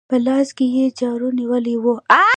[0.09, 1.95] په لاس کې يې جارو نيولې وه.